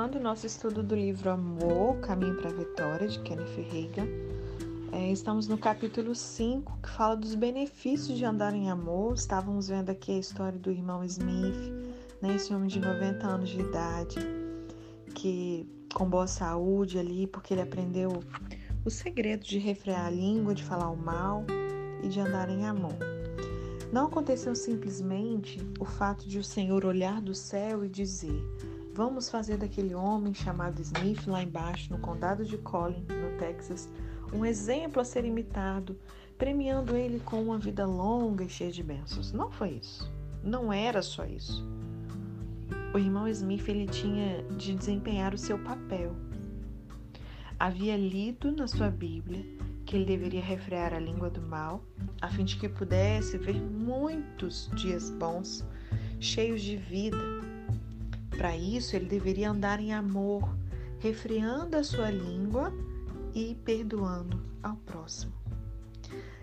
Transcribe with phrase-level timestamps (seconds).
[0.00, 4.06] continuando nosso estudo do livro Amor, Caminho para a Vitória, de Kenneth Reagan.
[4.92, 9.12] É, estamos no capítulo 5, que fala dos benefícios de andar em amor.
[9.12, 11.54] Estávamos vendo aqui a história do irmão Smith,
[12.22, 14.16] né, esse homem de 90 anos de idade,
[15.14, 18.22] que com boa saúde ali, porque ele aprendeu
[18.82, 21.44] o segredo de refrear a língua, de falar o mal
[22.02, 22.96] e de andar em amor.
[23.92, 28.42] Não aconteceu simplesmente o fato de o Senhor olhar do céu e dizer:
[29.02, 33.88] Vamos fazer daquele homem chamado Smith lá embaixo, no condado de Collin, no Texas,
[34.30, 35.98] um exemplo a ser imitado,
[36.36, 39.32] premiando ele com uma vida longa e cheia de bênçãos.
[39.32, 40.12] Não foi isso.
[40.44, 41.66] Não era só isso.
[42.92, 46.14] O irmão Smith ele tinha de desempenhar o seu papel.
[47.58, 49.42] Havia lido na sua Bíblia
[49.86, 51.82] que ele deveria refrear a língua do mal,
[52.20, 55.66] a fim de que pudesse ver muitos dias bons,
[56.20, 57.39] cheios de vida.
[58.40, 60.56] Para isso, ele deveria andar em amor,
[60.98, 62.72] refreando a sua língua
[63.34, 65.34] e perdoando ao próximo.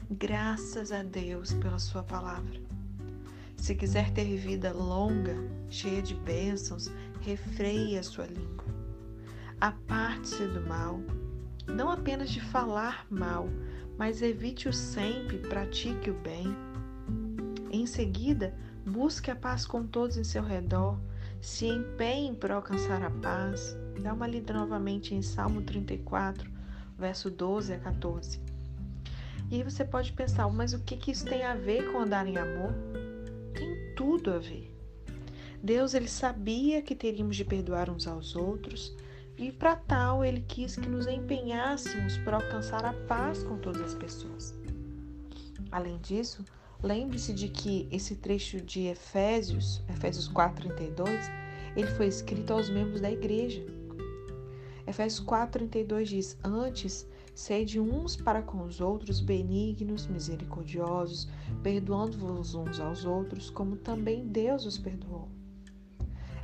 [0.08, 2.62] Graças a Deus pela Sua palavra.
[3.56, 5.36] Se quiser ter vida longa,
[5.72, 6.88] cheia de bênçãos,
[7.22, 8.68] refreie a sua língua.
[9.60, 11.02] Aparte-se do mal
[11.66, 13.50] não apenas de falar mal,
[13.98, 16.46] mas evite-o sempre, pratique o bem.
[17.72, 21.00] Em seguida, busque a paz com todos em seu redor,
[21.42, 23.78] se empenhe por alcançar a paz.
[24.02, 26.50] Dá uma lida novamente em Salmo 34,
[26.98, 28.40] verso 12 a 14.
[29.50, 32.28] E aí você pode pensar, mas o que, que isso tem a ver com andar
[32.28, 32.74] em amor?
[33.54, 34.76] Tem tudo a ver.
[35.64, 38.96] Deus ele sabia que teríamos de perdoar uns aos outros,
[39.38, 43.94] e para tal, ele quis que nos empenhássemos para alcançar a paz com todas as
[43.94, 44.54] pessoas.
[45.72, 46.44] Além disso,
[46.82, 51.10] lembre-se de que esse trecho de Efésios, Efésios 4:32,
[51.76, 53.66] ele foi escrito aos membros da igreja.
[54.86, 61.28] Efésios 4:32 diz: "Antes, sede uns para com os outros benignos, misericordiosos,
[61.62, 65.30] perdoando-vos uns aos outros, como também Deus os perdoou."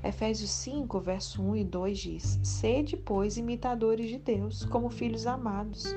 [0.04, 5.96] Efésios 5, verso 1 e 2 diz: Sede, pois, imitadores de Deus, como filhos amados,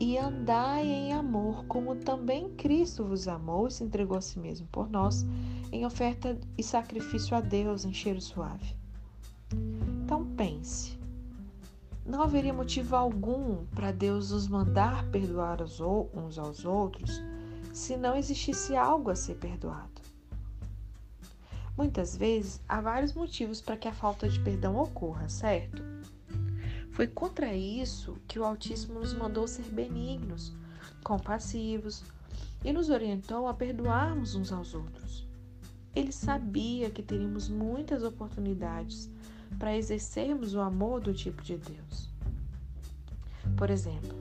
[0.00, 4.66] e andai em amor, como também Cristo vos amou e se entregou a si mesmo
[4.68, 5.24] por nós,
[5.70, 8.74] em oferta e sacrifício a Deus em cheiro suave.
[10.04, 10.98] Então pense:
[12.04, 17.22] não haveria motivo algum para Deus nos mandar perdoar uns aos outros
[17.72, 20.02] se não existisse algo a ser perdoado.
[21.76, 25.91] Muitas vezes há vários motivos para que a falta de perdão ocorra, certo?
[26.92, 30.52] Foi contra isso que o Altíssimo nos mandou ser benignos,
[31.02, 32.04] compassivos
[32.64, 35.26] e nos orientou a perdoarmos uns aos outros.
[35.94, 39.10] Ele sabia que teríamos muitas oportunidades
[39.58, 42.10] para exercermos o amor do tipo de Deus.
[43.56, 44.16] Por exemplo,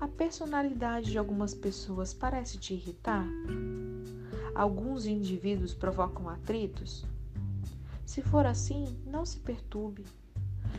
[0.00, 3.26] a personalidade de algumas pessoas parece te irritar?
[4.54, 7.04] alguns indivíduos provocam atritos?
[8.06, 10.04] Se for assim, não se perturbe.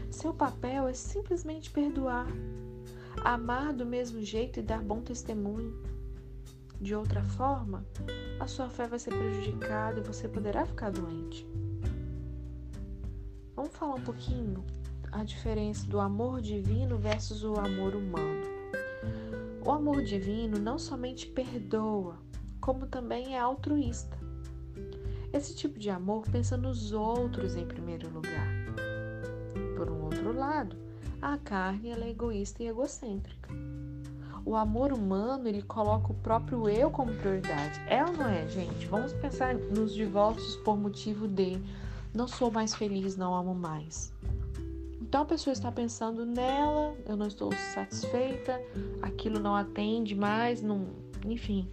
[0.10, 2.28] Seu papel é simplesmente perdoar,
[3.24, 5.82] amar do mesmo jeito e dar bom testemunho.
[6.80, 7.86] De outra forma,
[8.40, 11.48] a sua fé vai ser prejudicada e você poderá ficar doente.
[13.56, 14.64] Vamos falar um pouquinho
[15.12, 18.44] a diferença do amor divino versus o amor humano.
[19.66, 22.20] O amor divino não somente perdoa,
[22.60, 24.20] como também é altruísta.
[25.32, 28.55] Esse tipo de amor pensa nos outros em primeiro lugar.
[30.26, 30.76] Outro lado,
[31.22, 33.48] a carne é egoísta e egocêntrica.
[34.44, 37.80] O amor humano ele coloca o próprio eu como prioridade.
[37.88, 38.88] É ou não é, gente?
[38.88, 41.62] Vamos pensar nos divórcios por motivo de
[42.12, 44.12] não sou mais feliz, não amo mais.
[45.00, 48.60] Então a pessoa está pensando nela, eu não estou satisfeita,
[49.04, 50.88] aquilo não atende mais, não,
[51.24, 51.70] enfim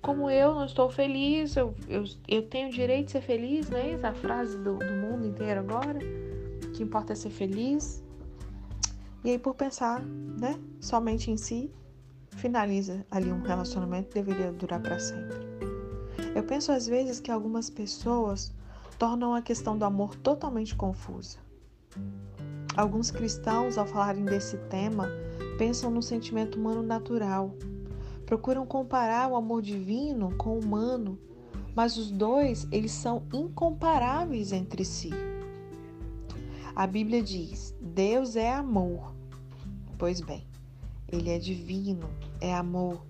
[0.00, 3.92] como eu não estou feliz, eu, eu, eu tenho direito de ser feliz, né?
[3.92, 6.00] Essa frase do, do mundo inteiro agora.
[6.72, 8.02] Que importa é ser feliz.
[9.24, 11.70] E aí, por pensar, né, somente em si,
[12.30, 15.38] finaliza ali um relacionamento que deveria durar para sempre.
[16.34, 18.52] Eu penso às vezes que algumas pessoas
[18.98, 21.38] tornam a questão do amor totalmente confusa.
[22.76, 25.08] Alguns cristãos, ao falarem desse tema,
[25.58, 27.54] pensam no sentimento humano natural,
[28.24, 31.18] procuram comparar o amor divino com o humano,
[31.74, 35.10] mas os dois, eles são incomparáveis entre si.
[36.74, 39.14] A Bíblia diz: Deus é amor.
[39.98, 40.46] Pois bem,
[41.06, 42.08] ele é divino,
[42.40, 43.04] é amor.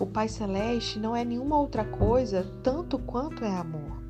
[0.00, 4.02] O Pai Celeste não é nenhuma outra coisa tanto quanto é amor.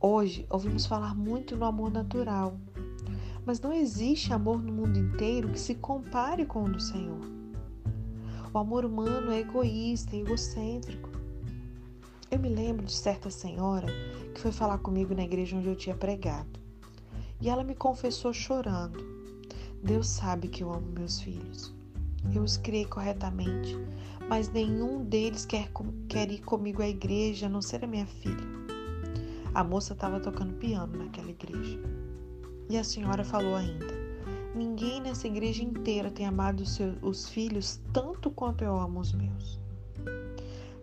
[0.00, 2.58] Hoje ouvimos falar muito no amor natural,
[3.44, 7.20] mas não existe amor no mundo inteiro que se compare com o do Senhor.
[8.52, 11.10] O amor humano é egoísta, egocêntrico.
[12.30, 13.86] Eu me lembro de certa senhora
[14.34, 16.60] que foi falar comigo na igreja onde eu tinha pregado.
[17.40, 18.98] E ela me confessou chorando:
[19.82, 21.72] Deus sabe que eu amo meus filhos.
[22.34, 23.76] Eu os criei corretamente,
[24.28, 25.70] mas nenhum deles quer,
[26.08, 28.64] quer ir comigo à igreja, a não ser a minha filha.
[29.54, 31.78] A moça estava tocando piano naquela igreja.
[32.68, 33.94] E a senhora falou ainda:
[34.54, 39.12] Ninguém nessa igreja inteira tem amado os, seus, os filhos tanto quanto eu amo os
[39.12, 39.60] meus.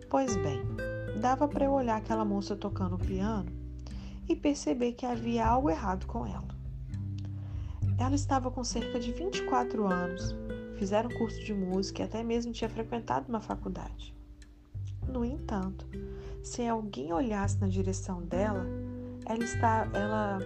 [0.08, 0.60] Pois bem,
[1.20, 3.50] dava para eu olhar aquela moça tocando piano
[4.28, 6.48] e perceber que havia algo errado com ela.
[7.98, 10.34] Ela estava com cerca de 24 anos,
[10.76, 14.14] fizera um curso de música e até mesmo tinha frequentado uma faculdade.
[15.06, 15.86] No entanto,
[16.42, 18.66] se alguém olhasse na direção dela,
[19.26, 20.38] ela, está, ela,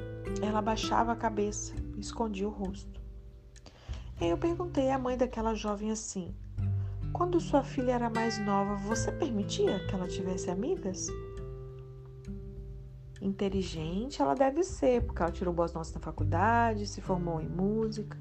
[0.43, 3.01] ela baixava a cabeça escondia o rosto.
[4.21, 6.35] E eu perguntei à mãe daquela jovem assim:
[7.13, 11.09] quando sua filha era mais nova, você permitia que ela tivesse amigas?
[13.21, 18.19] Inteligente ela deve ser, porque ela tirou boas notas na faculdade, se formou em música.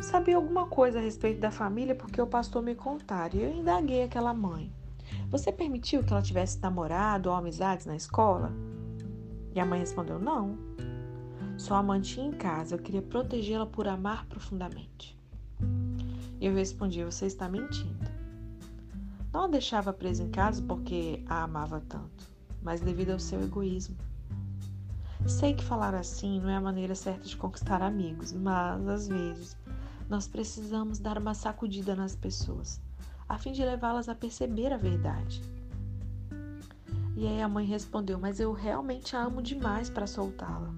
[0.00, 4.02] Sabia alguma coisa a respeito da família porque o pastor me contara e eu indaguei
[4.02, 4.72] aquela mãe.
[5.30, 8.52] Você permitiu que ela tivesse namorado ou amizades na escola?
[9.54, 10.58] E a mãe respondeu: Não.
[11.58, 15.19] Só a mantinha em casa, eu queria protegê-la por amar profundamente.
[16.40, 18.08] Eu respondi: Você está mentindo.
[19.32, 22.28] Não a deixava presa em casa porque a amava tanto,
[22.62, 23.96] mas devido ao seu egoísmo.
[25.26, 29.56] Sei que falar assim não é a maneira certa de conquistar amigos, mas às vezes
[30.08, 32.80] nós precisamos dar uma sacudida nas pessoas,
[33.28, 35.42] a fim de levá-las a perceber a verdade.
[37.16, 40.74] E aí a mãe respondeu: Mas eu realmente a amo demais para soltá-la.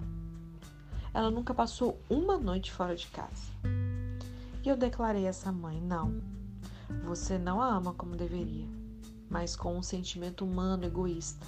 [1.15, 3.53] Ela nunca passou uma noite fora de casa.
[4.65, 6.23] E eu declarei a essa mãe: não,
[7.05, 8.69] você não a ama como deveria,
[9.29, 11.47] mas com um sentimento humano egoísta.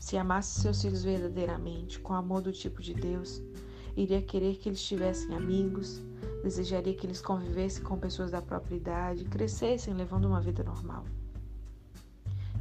[0.00, 3.40] Se amasse seus filhos verdadeiramente, com amor do tipo de Deus,
[3.96, 6.02] iria querer que eles tivessem amigos,
[6.42, 11.04] desejaria que eles convivessem com pessoas da própria idade, crescessem levando uma vida normal.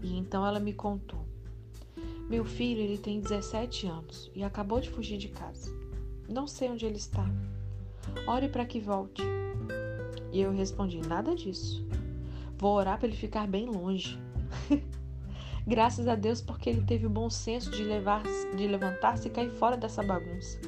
[0.02, 1.26] E então ela me contou.
[2.30, 5.70] Meu filho, ele tem 17 anos e acabou de fugir de casa.
[6.30, 7.26] Não sei onde ele está.
[8.28, 9.24] Ore para que volte.
[10.32, 11.86] E eu respondi: Nada disso.
[12.58, 14.20] Vou orar para ele ficar bem longe.
[15.66, 18.24] Graças a Deus, porque ele teve o bom senso de, levar,
[18.56, 20.60] de levantar-se e cair fora dessa bagunça.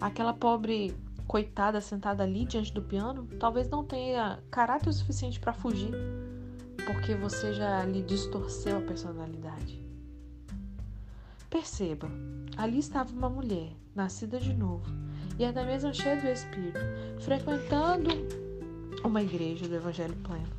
[0.00, 0.94] Aquela pobre
[1.28, 5.92] coitada sentada ali diante do piano talvez não tenha caráter suficiente para fugir,
[6.84, 9.80] porque você já lhe distorceu a personalidade.
[11.48, 12.10] Perceba,
[12.56, 14.90] ali estava uma mulher, nascida de novo,
[15.40, 16.78] e é da mesma cheia do Espírito,
[17.18, 18.10] frequentando
[19.02, 20.52] uma igreja do Evangelho pleno,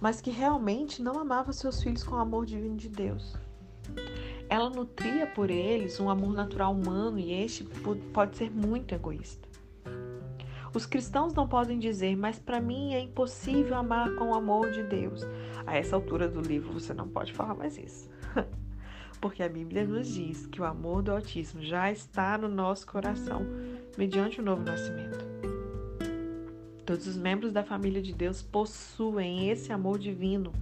[0.00, 3.36] mas que realmente não amava seus filhos com o amor divino de Deus.
[4.48, 7.62] Ela nutria por eles um amor natural humano e este
[8.12, 9.48] pode ser muito egoísta.
[10.74, 14.82] Os cristãos não podem dizer, mas para mim é impossível amar com o amor de
[14.82, 15.22] Deus.
[15.64, 18.10] A essa altura do livro você não pode falar mais isso.
[19.24, 23.40] porque a Bíblia nos diz que o amor do Altíssimo já está no nosso coração
[23.96, 25.24] mediante o novo nascimento.
[26.84, 30.52] Todos os membros da família de Deus possuem esse amor divino.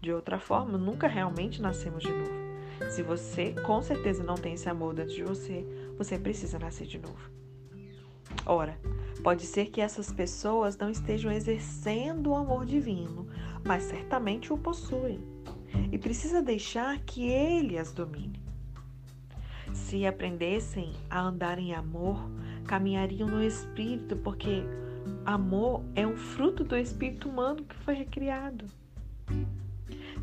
[0.00, 2.90] De outra forma, nunca realmente nascemos de novo.
[2.90, 6.98] Se você com certeza não tem esse amor dentro de você, você precisa nascer de
[6.98, 7.30] novo.
[8.44, 8.78] Ora,
[9.22, 13.26] pode ser que essas pessoas não estejam exercendo o amor divino,
[13.64, 15.20] mas certamente o possuem
[15.90, 18.40] e precisa deixar que ele as domine.
[19.72, 22.30] Se aprendessem a andar em amor,
[22.66, 24.62] caminhariam no espírito, porque
[25.24, 28.66] amor é um fruto do espírito humano que foi recriado.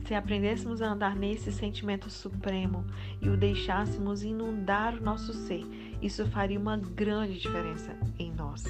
[0.05, 2.85] Se aprendêssemos a andar nesse sentimento supremo
[3.21, 5.63] e o deixássemos inundar o nosso ser,
[6.01, 8.63] isso faria uma grande diferença em nós,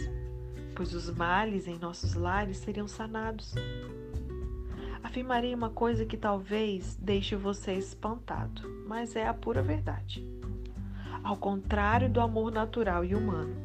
[0.75, 3.56] pois os males em nossos lares seriam sanados
[5.13, 10.25] afirmarei uma coisa que talvez deixe você espantado, mas é a pura verdade.
[11.24, 13.56] Ao contrário do amor natural e humano,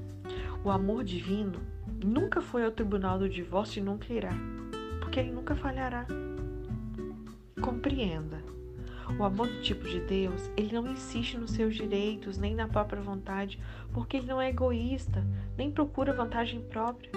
[0.63, 1.61] o amor divino
[2.05, 4.31] nunca foi ao tribunal do divórcio e nunca irá,
[5.01, 6.07] porque ele nunca falhará.
[7.61, 8.41] Compreenda.
[9.19, 13.03] O amor do tipo de Deus, ele não insiste nos seus direitos nem na própria
[13.03, 13.59] vontade,
[13.93, 17.11] porque ele não é egoísta, nem procura vantagem própria.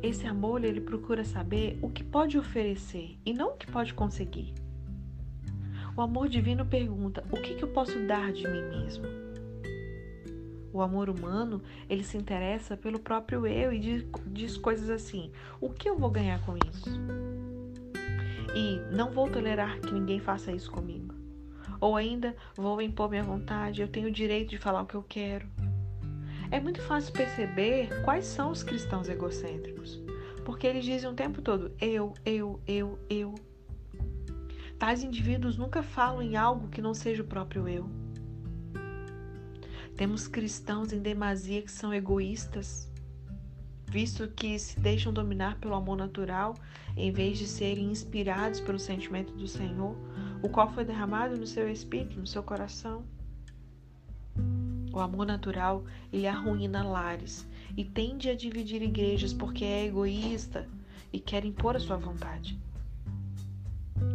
[0.00, 4.54] Esse amor ele procura saber o que pode oferecer e não o que pode conseguir.
[5.96, 9.06] O amor divino pergunta: o que, que eu posso dar de mim mesmo?
[10.72, 15.70] O amor humano, ele se interessa pelo próprio eu e diz, diz coisas assim: o
[15.70, 16.90] que eu vou ganhar com isso?
[18.54, 21.14] E não vou tolerar que ninguém faça isso comigo.
[21.80, 25.02] Ou ainda, vou impor minha vontade, eu tenho o direito de falar o que eu
[25.02, 25.46] quero.
[26.50, 30.00] É muito fácil perceber quais são os cristãos egocêntricos,
[30.44, 33.34] porque eles dizem o tempo todo eu, eu, eu, eu.
[34.78, 37.88] Tais indivíduos nunca falam em algo que não seja o próprio eu.
[39.96, 42.92] Temos cristãos em demasia que são egoístas,
[43.86, 46.54] visto que se deixam dominar pelo amor natural
[46.94, 49.96] em vez de serem inspirados pelo sentimento do Senhor,
[50.42, 53.02] o qual foi derramado no seu espírito, no seu coração.
[54.92, 60.68] O amor natural, ele arruína lares e tende a dividir igrejas porque é egoísta
[61.10, 62.65] e quer impor a sua vontade.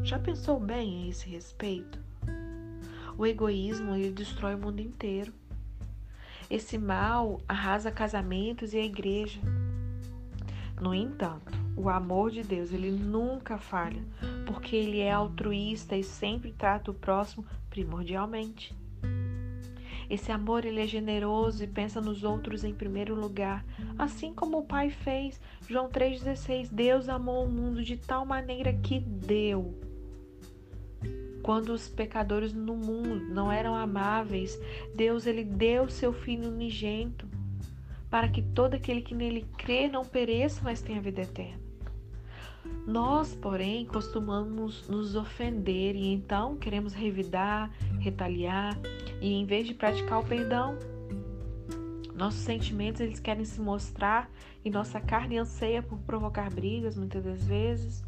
[0.03, 2.00] Já pensou bem a esse respeito?
[3.15, 5.31] O egoísmo ele destrói o mundo inteiro.
[6.50, 9.39] Esse mal arrasa casamentos e a igreja.
[10.81, 14.03] No entanto, o amor de Deus, ele nunca falha,
[14.48, 18.75] porque ele é altruísta e sempre trata o próximo primordialmente.
[20.10, 23.63] Esse amor ele é generoso e pensa nos outros em primeiro lugar,
[24.00, 25.39] assim como o Pai fez.
[25.70, 26.70] João 3:16.
[26.70, 29.90] Deus amou o mundo de tal maneira que deu
[31.41, 34.60] quando os pecadores no mundo não eram amáveis,
[34.95, 37.27] Deus ele deu seu filho unigento
[38.10, 41.62] para que todo aquele que nele crê não pereça, mas tenha vida eterna.
[42.86, 48.77] Nós, porém, costumamos nos ofender e então queremos revidar, retaliar
[49.21, 50.77] e em vez de praticar o perdão,
[52.13, 54.29] nossos sentimentos eles querem se mostrar
[54.63, 58.03] e nossa carne anseia por provocar brigas muitas das vezes.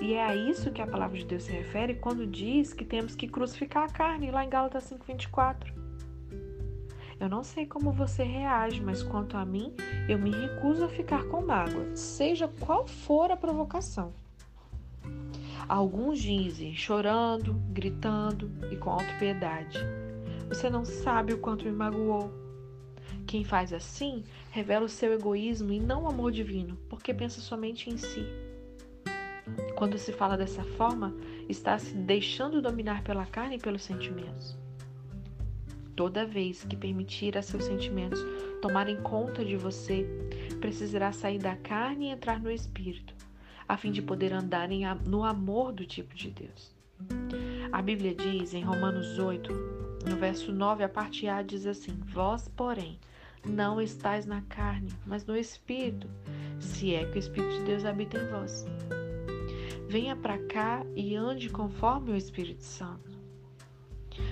[0.00, 3.14] E é a isso que a palavra de Deus se refere quando diz que temos
[3.14, 5.74] que crucificar a carne, lá em Gálatas 5:24.
[7.20, 9.74] Eu não sei como você reage, mas quanto a mim,
[10.08, 14.14] eu me recuso a ficar com mágoa, seja qual for a provocação.
[15.68, 19.78] Alguns dizem chorando, gritando e com autopiedade.
[20.48, 22.32] Você não sabe o quanto me magoou.
[23.26, 27.90] Quem faz assim revela o seu egoísmo e não o amor divino, porque pensa somente
[27.90, 28.49] em si.
[29.80, 31.14] Quando se fala dessa forma,
[31.48, 34.54] está se deixando dominar pela carne e pelos sentimentos.
[35.96, 38.22] Toda vez que permitir a seus sentimentos
[38.60, 40.06] tomarem conta de você,
[40.60, 43.14] precisará sair da carne e entrar no espírito,
[43.66, 44.68] a fim de poder andar
[45.06, 46.76] no amor do tipo de Deus.
[47.72, 49.50] A Bíblia diz em Romanos 8,
[50.10, 53.00] no verso 9, a parte A diz assim: Vós, porém,
[53.48, 56.06] não estáis na carne, mas no espírito,
[56.58, 58.66] se é que o Espírito de Deus habita em vós.
[59.90, 63.10] Venha para cá e ande conforme o Espírito Santo.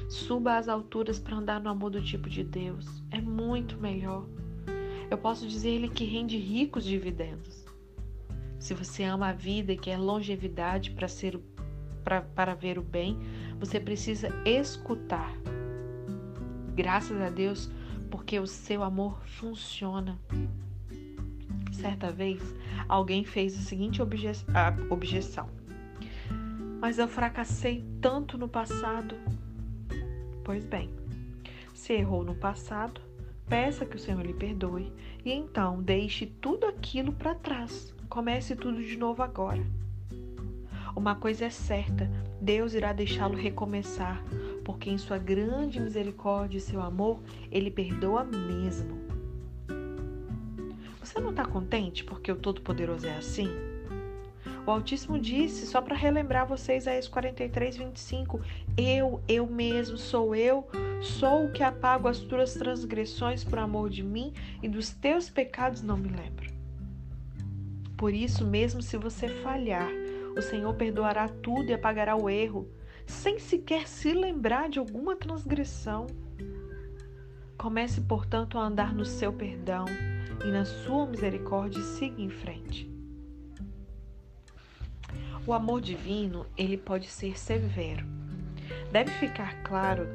[0.08, 3.02] Suba às alturas para andar no amor do tipo de Deus.
[3.10, 4.24] É muito melhor.
[5.10, 7.66] Eu posso dizer-lhe que rende ricos dividendos.
[8.56, 11.40] Se você ama a vida e quer longevidade para ser
[12.04, 13.18] pra, para ver o bem,
[13.58, 15.36] você precisa escutar.
[16.76, 17.68] Graças a Deus,
[18.12, 20.16] porque o seu amor funciona.
[21.78, 22.42] Certa vez,
[22.88, 25.48] alguém fez a seguinte obje a objeção:
[26.80, 29.14] Mas eu fracassei tanto no passado.
[30.42, 30.90] Pois bem,
[31.72, 33.00] se errou no passado,
[33.48, 34.92] peça que o Senhor lhe perdoe
[35.24, 37.94] e então deixe tudo aquilo para trás.
[38.08, 39.64] Comece tudo de novo agora.
[40.96, 44.20] Uma coisa é certa: Deus irá deixá-lo recomeçar,
[44.64, 47.20] porque em sua grande misericórdia e seu amor,
[47.52, 49.07] ele perdoa mesmo.
[51.08, 53.48] Você não está contente porque o Todo-Poderoso é assim?
[54.66, 58.38] O Altíssimo disse, só para relembrar vocês, Isaías 43, 25:
[58.76, 60.68] Eu, eu mesmo, sou eu,
[61.00, 65.80] sou o que apago as tuas transgressões por amor de mim e dos teus pecados
[65.80, 66.52] não me lembro.
[67.96, 69.88] Por isso, mesmo se você falhar,
[70.36, 72.68] o Senhor perdoará tudo e apagará o erro,
[73.06, 76.06] sem sequer se lembrar de alguma transgressão.
[77.56, 79.86] Comece, portanto, a andar no seu perdão
[80.44, 82.90] e na sua misericórdia siga em frente.
[85.46, 88.06] O amor divino, ele pode ser severo.
[88.92, 90.06] Deve ficar claro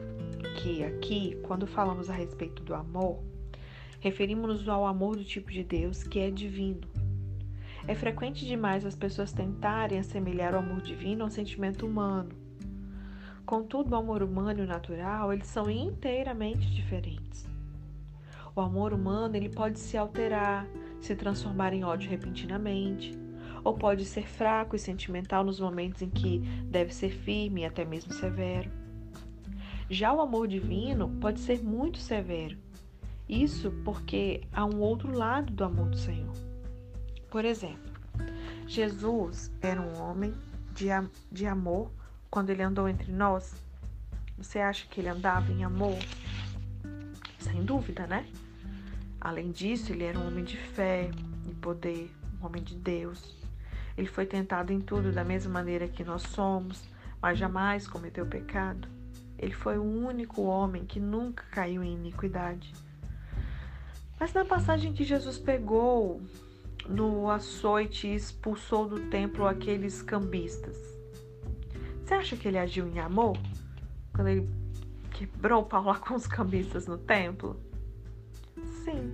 [0.62, 3.24] que aqui, quando falamos a respeito do amor,
[4.00, 6.88] referimos-nos ao amor do tipo de Deus que é divino.
[7.88, 12.30] É frequente demais as pessoas tentarem assemelhar o amor divino ao sentimento humano.
[13.46, 17.53] Contudo, o amor humano e o natural, eles são inteiramente diferentes.
[18.56, 20.68] O amor humano ele pode se alterar,
[21.02, 23.18] se transformar em ódio repentinamente.
[23.64, 27.86] ou pode ser fraco e sentimental nos momentos em que deve ser firme e até
[27.86, 28.70] mesmo severo.
[29.90, 32.58] Já o amor divino pode ser muito severo.
[33.28, 36.34] Isso porque há um outro lado do amor do Senhor.
[37.32, 37.94] Por exemplo,
[38.68, 40.34] Jesus era um homem
[40.74, 40.88] de,
[41.32, 41.90] de amor
[42.30, 43.56] quando ele andou entre nós.
[44.38, 45.98] Você acha que ele andava em amor?
[47.40, 48.26] Sem dúvida, né?
[49.24, 51.10] Além disso, ele era um homem de fé
[51.50, 52.12] e poder,
[52.42, 53.42] um homem de Deus.
[53.98, 56.84] Ele foi tentado em tudo da mesma maneira que nós somos,
[57.22, 58.86] mas jamais cometeu pecado.
[59.40, 62.74] Ele foi o único homem que nunca caiu em iniquidade.
[64.20, 66.22] Mas na passagem que Jesus pegou
[66.90, 70.76] no açoite e expulsou do templo aqueles cambistas,
[72.04, 73.38] você acha que ele agiu em amor?
[74.14, 74.50] Quando ele
[75.12, 77.58] quebrou o pau lá com os cambistas no templo?
[78.84, 79.12] Sim.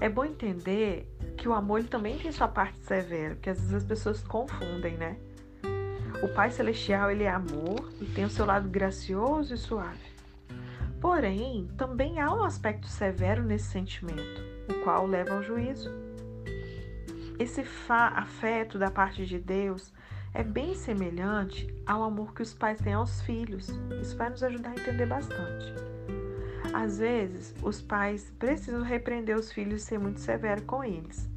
[0.00, 3.84] É bom entender que o amor também tem sua parte severa, porque às vezes as
[3.84, 5.16] pessoas confundem, né?
[6.22, 10.08] O Pai Celestial ele é amor e tem o seu lado gracioso e suave.
[11.00, 15.90] Porém, também há um aspecto severo nesse sentimento, o qual leva ao juízo.
[17.38, 19.92] Esse afeto da parte de Deus
[20.34, 23.68] é bem semelhante ao amor que os pais têm aos filhos.
[24.02, 25.72] Isso vai nos ajudar a entender bastante.
[26.72, 31.28] Às vezes, os pais precisam repreender os filhos e ser muito severo com eles.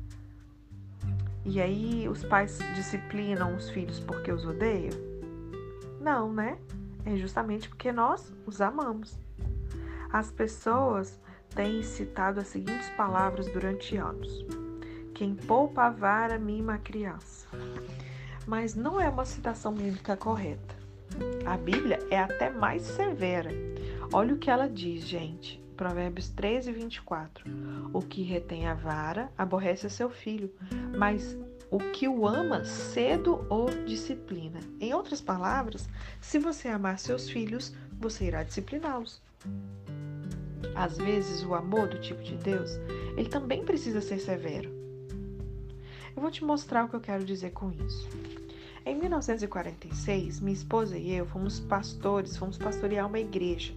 [1.45, 4.93] E aí, os pais disciplinam os filhos porque os odeiam?
[5.99, 6.57] Não, né?
[7.05, 9.17] É justamente porque nós os amamos.
[10.11, 11.19] As pessoas
[11.55, 14.45] têm citado as seguintes palavras durante anos:
[15.13, 17.47] Quem poupa a vara mima a criança
[18.45, 20.75] mas não é uma citação bíblica correta.
[21.45, 23.49] A Bíblia é até mais severa.
[24.13, 25.63] Olha o que ela diz, gente.
[25.77, 27.45] Provérbios 13, 24.
[27.93, 30.53] O que retém a vara aborrece seu filho,
[30.97, 31.37] mas
[31.71, 34.59] o que o ama cedo o disciplina.
[34.81, 35.87] Em outras palavras,
[36.19, 39.21] se você amar seus filhos, você irá discipliná-los.
[40.75, 42.71] Às vezes, o amor do tipo de Deus,
[43.15, 44.69] ele também precisa ser severo.
[46.13, 48.09] Eu vou te mostrar o que eu quero dizer com isso.
[48.85, 53.73] Em 1946, minha esposa e eu fomos pastores, fomos pastorear uma igreja.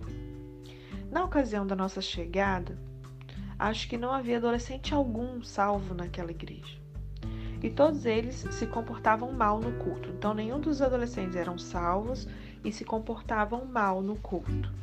[1.15, 2.77] Na ocasião da nossa chegada,
[3.57, 6.77] acho que não havia adolescente algum salvo naquela igreja.
[7.63, 10.09] E todos eles se comportavam mal no culto.
[10.11, 12.27] Então, nenhum dos adolescentes eram salvos
[12.65, 14.75] e se comportavam mal no culto.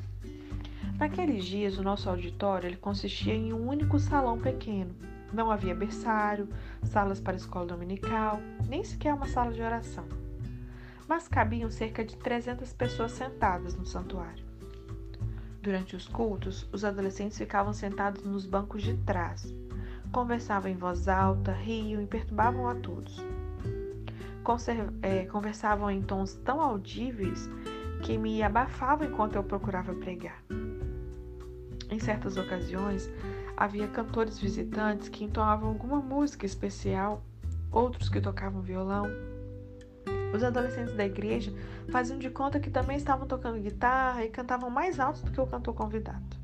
[0.97, 4.95] Naqueles dias, o nosso auditório ele consistia em um único salão pequeno
[5.33, 6.49] não havia berçário,
[6.83, 10.05] salas para escola dominical, nem sequer uma sala de oração.
[11.07, 14.40] Mas cabiam cerca de 300 pessoas sentadas no santuário.
[15.61, 19.53] Durante os cultos, os adolescentes ficavam sentados nos bancos de trás.
[20.11, 23.23] Conversavam em voz alta, riam e perturbavam a todos.
[25.03, 27.47] É, conversavam em tons tão audíveis
[28.03, 30.43] que me abafavam enquanto eu procurava pregar.
[31.91, 33.07] Em certas ocasiões,
[33.55, 37.23] havia cantores visitantes que entoavam alguma música especial,
[37.71, 39.05] outros que tocavam violão.
[40.33, 41.53] Os adolescentes da igreja
[41.89, 45.47] faziam de conta que também estavam tocando guitarra e cantavam mais alto do que o
[45.47, 46.41] cantor convidado.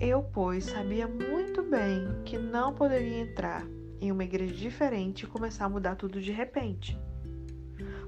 [0.00, 3.66] Eu, pois, sabia muito bem que não poderia entrar
[4.00, 6.96] em uma igreja diferente e começar a mudar tudo de repente.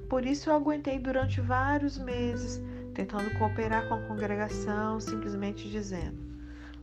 [0.08, 2.62] Por isso eu aguentei durante vários meses,
[2.94, 6.20] tentando cooperar com a congregação, simplesmente dizendo: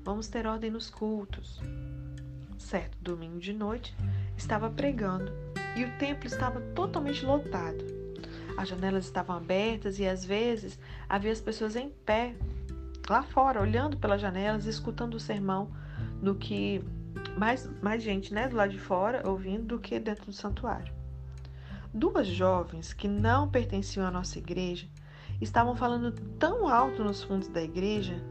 [0.03, 1.61] Vamos ter ordem nos cultos.
[2.57, 3.95] Certo domingo de noite,
[4.37, 5.31] estava pregando
[5.75, 7.83] e o templo estava totalmente lotado.
[8.57, 12.35] As janelas estavam abertas e às vezes havia as pessoas em pé
[13.09, 15.69] lá fora, olhando pelas janelas, escutando o sermão,
[16.21, 16.83] do que
[17.37, 20.93] mais, mais gente, né, do lado de fora, ouvindo do que dentro do santuário.
[21.93, 24.87] Duas jovens que não pertenciam à nossa igreja
[25.39, 28.21] estavam falando tão alto nos fundos da igreja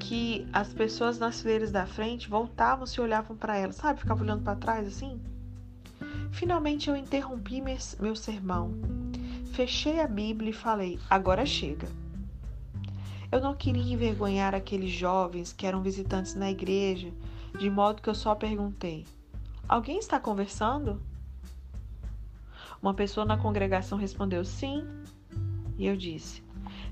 [0.00, 4.00] que as pessoas nas fileiras da frente voltavam se olhavam para ela, sabe?
[4.00, 5.20] Ficavam olhando para trás assim.
[6.34, 8.72] Finalmente eu interrompi meu sermão,
[9.52, 11.86] fechei a Bíblia e falei: agora chega.
[13.30, 17.12] Eu não queria envergonhar aqueles jovens que eram visitantes na igreja,
[17.56, 19.06] de modo que eu só perguntei:
[19.68, 21.00] Alguém está conversando?
[22.82, 24.84] Uma pessoa na congregação respondeu sim,
[25.78, 26.42] e eu disse: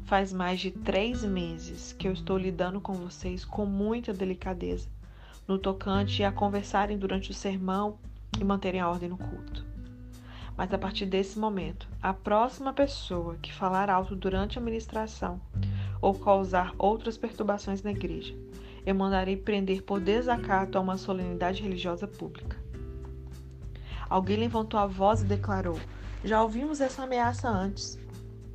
[0.04, 4.88] Faz mais de três meses que eu estou lidando com vocês com muita delicadeza,
[5.48, 7.98] no tocante a conversarem durante o sermão
[8.40, 9.64] e manterem a ordem no culto.
[10.56, 15.40] Mas a partir desse momento, a próxima pessoa que falar alto durante a ministração
[16.00, 18.34] ou causar outras perturbações na igreja,
[18.84, 22.56] eu mandarei prender por desacato a uma solenidade religiosa pública.
[24.08, 25.78] Alguém levantou a voz e declarou:
[26.24, 27.98] Já ouvimos essa ameaça antes.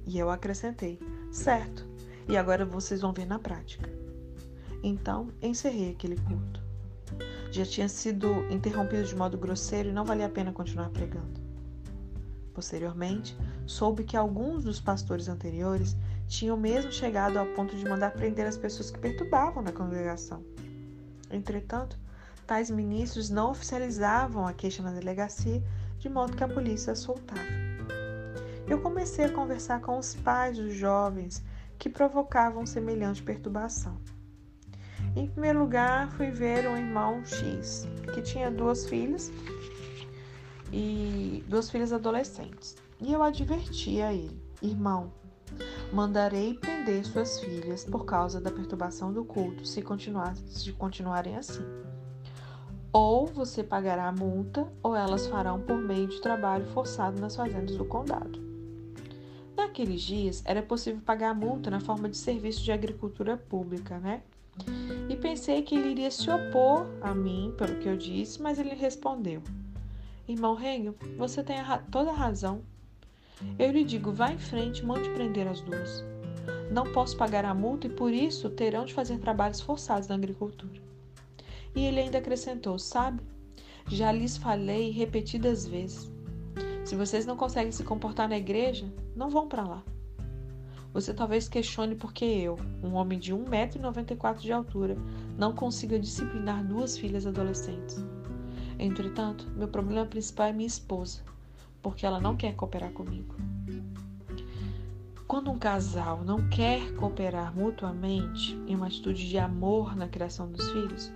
[0.06, 1.00] E eu acrescentei:
[1.32, 1.88] Certo,
[2.28, 3.90] e agora vocês vão ver na prática.
[4.84, 6.67] Então encerrei aquele culto.
[7.52, 11.40] Já tinha sido interrompido de modo grosseiro e não valia a pena continuar pregando.
[12.54, 15.96] Posteriormente, soube que alguns dos pastores anteriores
[16.28, 20.44] tinham mesmo chegado ao ponto de mandar prender as pessoas que perturbavam na congregação.
[21.30, 21.98] Entretanto,
[22.46, 25.64] tais ministros não oficializavam a queixa na delegacia,
[26.00, 27.42] de modo que a polícia a soltava.
[28.68, 31.44] Eu comecei a conversar com os pais dos jovens
[31.78, 33.98] que provocavam semelhante perturbação.
[35.18, 39.32] Em primeiro lugar, fui ver um irmão X, que tinha duas filhas
[40.72, 42.78] e duas filhas adolescentes.
[43.02, 45.12] E eu adverti a ele: Irmão,
[45.92, 51.66] mandarei prender suas filhas por causa da perturbação do culto, se, continuar, se continuarem assim.
[52.94, 57.76] Ou você pagará a multa, ou elas farão por meio de trabalho forçado nas fazendas
[57.76, 58.40] do condado.
[59.56, 64.22] Naqueles dias, era possível pagar a multa na forma de serviço de agricultura pública, né?
[65.22, 69.42] Pensei que ele iria se opor a mim pelo que eu disse, mas ele respondeu:
[70.28, 72.62] Irmão Hegel, você tem a toda a razão.
[73.58, 76.04] Eu lhe digo, vá em frente, mande prender as duas.
[76.72, 80.82] Não posso pagar a multa e por isso terão de fazer trabalhos forçados na agricultura.
[81.76, 83.22] E ele ainda acrescentou: Sabe,
[83.88, 86.12] já lhes falei repetidas vezes.
[86.84, 89.84] Se vocês não conseguem se comportar na igreja, não vão para lá.
[90.98, 94.98] Você talvez questione por que eu, um homem de 1,94m de altura,
[95.38, 98.04] não consiga disciplinar duas filhas adolescentes.
[98.80, 101.22] Entretanto, meu problema principal é minha esposa,
[101.84, 103.36] porque ela não quer cooperar comigo.
[105.28, 110.68] Quando um casal não quer cooperar mutuamente em uma atitude de amor na criação dos
[110.72, 111.12] filhos,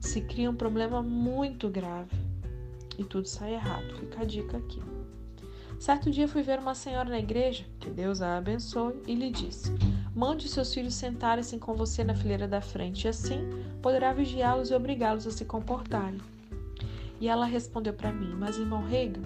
[0.00, 2.16] se cria um problema muito grave
[2.98, 3.94] e tudo sai errado.
[4.00, 4.82] Fica a dica aqui.
[5.82, 9.68] Certo dia fui ver uma senhora na igreja, que Deus a abençoe, e lhe disse:
[10.14, 13.50] Mande seus filhos sentarem-se com você na fileira da frente, e assim
[13.82, 16.20] poderá vigiá-los e obrigá-los a se comportarem.
[17.20, 19.22] E ela respondeu para mim: Mas, irmão Reagan,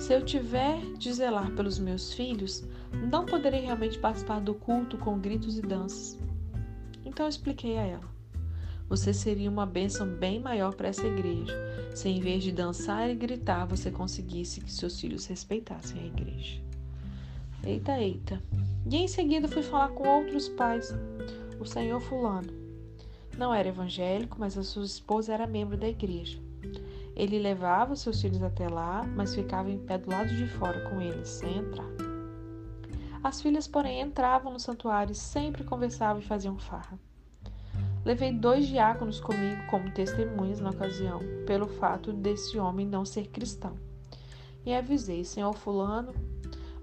[0.00, 2.64] se eu tiver de zelar pelos meus filhos,
[3.10, 6.18] não poderei realmente participar do culto com gritos e danças.
[7.04, 8.11] Então eu expliquei a ela:
[8.92, 11.56] Você seria uma bênção bem maior para essa igreja
[11.94, 16.60] se, em vez de dançar e gritar, você conseguisse que seus filhos respeitassem a igreja.
[17.64, 18.42] Eita, eita.
[18.84, 20.94] E em seguida fui falar com outros pais.
[21.58, 22.52] O senhor Fulano
[23.38, 26.38] não era evangélico, mas a sua esposa era membro da igreja.
[27.16, 31.00] Ele levava seus filhos até lá, mas ficava em pé do lado de fora com
[31.00, 31.88] eles, sem entrar.
[33.24, 37.00] As filhas, porém, entravam no santuário e sempre conversavam e faziam farra.
[38.04, 43.76] Levei dois diáconos comigo como testemunhas na ocasião, pelo fato desse homem não ser cristão.
[44.66, 46.12] E avisei, senhor fulano,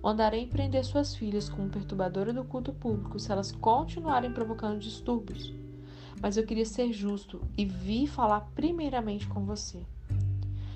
[0.02, 5.54] mandarei prender suas filhas como perturbadora do culto público se elas continuarem provocando distúrbios.
[6.22, 9.86] Mas eu queria ser justo e vi falar primeiramente com você.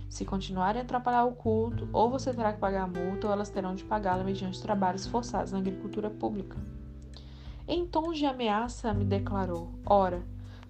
[0.10, 3.50] Se continuarem a atrapalhar o culto, ou você terá que pagar a multa, ou elas
[3.50, 6.58] terão de pagá-la mediante trabalhos forçados na agricultura pública.
[7.68, 10.22] Em tom de ameaça, me declarou: Ora,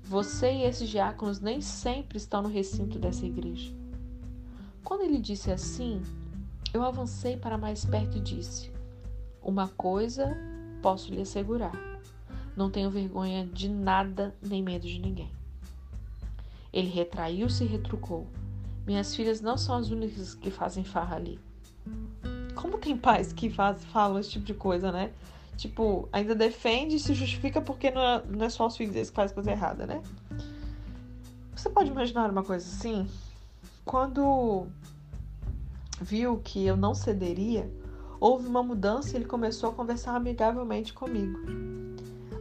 [0.04, 3.74] você e esses diáconos nem sempre estão no recinto dessa igreja.
[4.84, 6.02] Quando ele disse assim,
[6.74, 8.72] eu avancei para mais perto e disse:
[9.42, 10.36] Uma coisa
[10.82, 11.72] posso lhe assegurar:
[12.56, 15.32] não tenho vergonha de nada nem medo de ninguém.
[16.72, 18.28] Ele retraiu-se e retrucou:
[18.86, 21.39] minhas filhas não são as únicas que fazem farra ali.
[22.56, 25.12] Como tem pais que faz, falam esse tipo de coisa, né?
[25.58, 29.10] Tipo, ainda defende e se justifica porque não é, não é só os filhos deles
[29.10, 30.02] que fazem coisa errada, né?
[31.56, 33.08] Você pode imaginar uma coisa assim?
[33.86, 34.68] Quando
[36.02, 37.72] viu que eu não cederia,
[38.20, 41.39] houve uma mudança e ele começou a conversar amigavelmente comigo.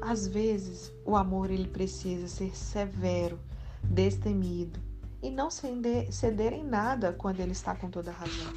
[0.01, 3.38] Às vezes, o amor ele precisa ser severo,
[3.85, 4.81] destemido,
[5.22, 8.53] e não ceder, ceder em nada quando ele está com toda a razão.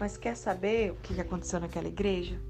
[0.00, 2.40] Mas quer saber o que aconteceu naquela igreja?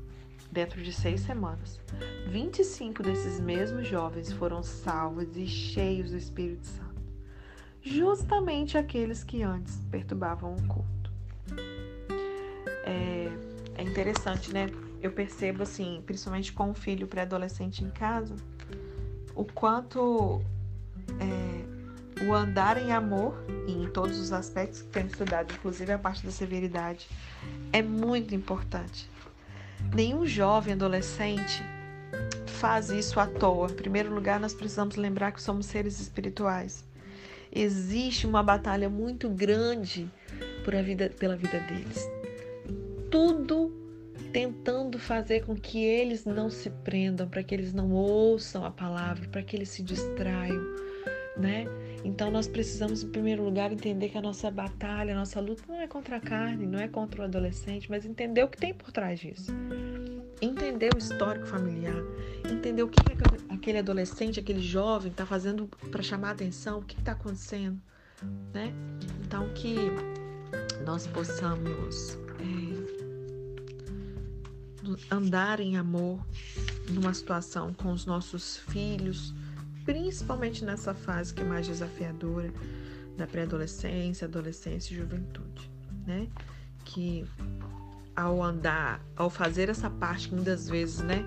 [0.59, 1.79] Dentro de seis semanas,
[2.27, 7.01] 25 desses mesmos jovens foram salvos e cheios do Espírito Santo.
[7.81, 11.12] Justamente aqueles que antes perturbavam o culto.
[12.85, 13.31] É,
[13.77, 14.66] é interessante, né?
[15.01, 18.35] Eu percebo, assim, principalmente com um filho pré-adolescente em casa,
[19.37, 20.42] o quanto
[21.21, 23.33] é, o andar em amor,
[23.68, 27.09] em todos os aspectos que temos estudado, inclusive a parte da severidade,
[27.73, 29.09] é muito importante.
[29.94, 31.62] Nenhum jovem adolescente
[32.46, 33.70] faz isso à toa.
[33.70, 36.85] Em primeiro lugar, nós precisamos lembrar que somos seres espirituais.
[37.53, 40.11] Existe uma batalha muito grande
[40.64, 42.09] por a vida, pela vida deles.
[43.11, 43.72] Tudo
[44.33, 49.27] tentando fazer com que eles não se prendam, para que eles não ouçam a palavra,
[49.29, 50.62] para que eles se distraiam,
[51.37, 51.64] né?
[52.05, 55.81] Então nós precisamos, em primeiro lugar, entender que a nossa batalha, a nossa luta não
[55.81, 58.93] é contra a carne, não é contra o adolescente, mas entender o que tem por
[58.93, 59.53] trás disso.
[60.41, 62.01] Entender o histórico familiar,
[62.51, 63.01] entender o que
[63.49, 67.81] aquele adolescente, aquele jovem está fazendo para chamar a atenção, o que está acontecendo,
[68.55, 68.73] né?
[69.27, 69.77] Então que
[70.87, 73.09] nós possamos é,
[75.11, 76.25] andar em amor
[76.89, 79.35] numa situação com os nossos filhos,
[79.88, 82.53] principalmente nessa fase que é mais desafiadora
[83.16, 85.70] da pré-adolescência, adolescência e juventude,
[86.07, 86.29] né?
[86.85, 87.24] Que
[88.14, 91.24] ao andar, ao fazer essa parte muitas vezes, né,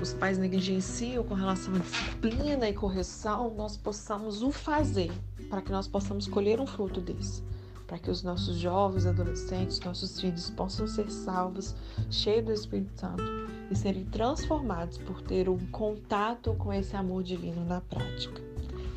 [0.00, 5.10] os pais negligenciam com relação à disciplina e correção, nós possamos o fazer
[5.50, 7.42] para que nós possamos colher um fruto desse,
[7.86, 11.74] para que os nossos jovens, adolescentes, nossos filhos possam ser salvos,
[12.10, 13.22] cheios do Espírito Santo
[13.70, 18.40] e serem transformados por ter um contato com esse amor divino na prática.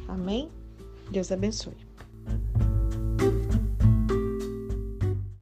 [0.08, 0.50] Amém?
[1.12, 1.78] Deus abençoe.